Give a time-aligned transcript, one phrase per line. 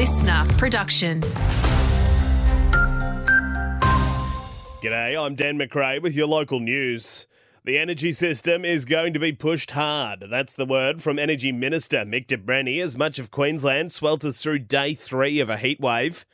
[0.00, 1.20] listener production.
[4.80, 7.26] G'day, I'm Dan McRae with your local news.
[7.66, 10.24] The energy system is going to be pushed hard.
[10.30, 14.60] That's the word from Energy Minister Mick de Brenni as much of Queensland swelters through
[14.60, 16.24] day three of a heatwave.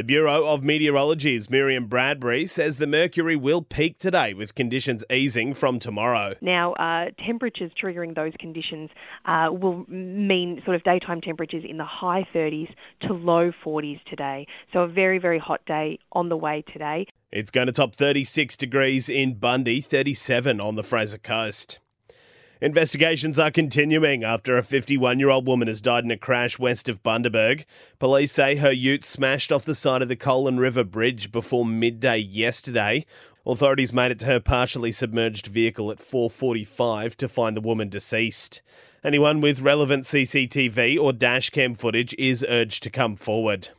[0.00, 5.52] The Bureau of Meteorology's Miriam Bradbury says the mercury will peak today with conditions easing
[5.52, 6.36] from tomorrow.
[6.40, 8.88] Now, uh, temperatures triggering those conditions
[9.26, 14.46] uh, will mean sort of daytime temperatures in the high 30s to low 40s today.
[14.72, 17.06] So, a very, very hot day on the way today.
[17.30, 21.78] It's going to top 36 degrees in Bundy, 37 on the Fraser Coast.
[22.62, 26.90] Investigations are continuing after a 51 year old woman has died in a crash west
[26.90, 27.64] of Bundaberg.
[27.98, 32.18] Police say her ute smashed off the side of the Kolan River Bridge before midday
[32.18, 33.06] yesterday.
[33.46, 38.60] Authorities made it to her partially submerged vehicle at 4:45 to find the woman deceased.
[39.02, 43.70] Anyone with relevant CCTV or dashcam footage is urged to come forward.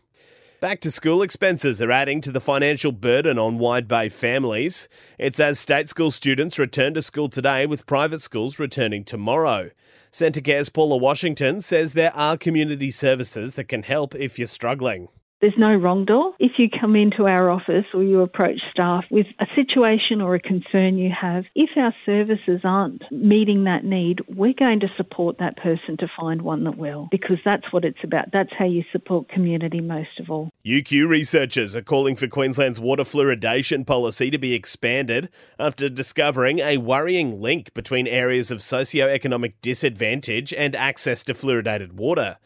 [0.61, 4.87] Back to school expenses are adding to the financial burden on Wide Bay families.
[5.17, 9.71] It's as state school students return to school today, with private schools returning tomorrow.
[10.11, 15.07] Centrecare's Paula Washington says there are community services that can help if you're struggling.
[15.41, 16.33] There's no wrong door.
[16.37, 20.39] If you come into our office or you approach staff with a situation or a
[20.39, 25.57] concern you have, if our services aren't meeting that need, we're going to support that
[25.57, 28.31] person to find one that will, because that's what it's about.
[28.31, 30.51] That's how you support community most of all.
[30.63, 36.77] UQ researchers are calling for Queensland's water fluoridation policy to be expanded after discovering a
[36.77, 42.37] worrying link between areas of socio-economic disadvantage and access to fluoridated water.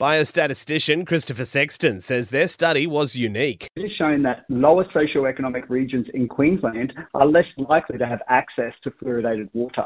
[0.00, 3.68] Biostatistician Christopher Sexton says their study was unique.
[3.76, 8.72] It has shown that lower socioeconomic regions in Queensland are less likely to have access
[8.82, 9.84] to fluoridated water.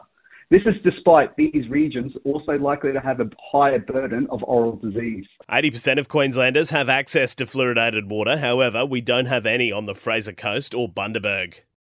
[0.51, 5.27] This is despite these regions also likely to have a higher burden of oral disease.
[5.51, 9.95] 80% of Queenslanders have access to fluoridated water, however, we don't have any on the
[9.95, 11.61] Fraser Coast or Bundaberg.